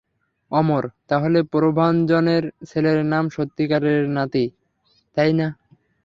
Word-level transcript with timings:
অমর, 0.51 0.83
তাহলে 1.09 1.39
প্রভাঞ্জনের 1.53 2.43
ছেলে 2.69 2.91
তার 3.03 3.25
সত্যিকারের 3.29 4.01
নাতি, 4.09 4.45
তাই 5.17 5.31
না? 5.33 5.47